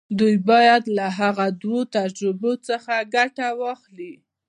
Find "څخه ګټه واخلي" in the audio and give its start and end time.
2.67-4.13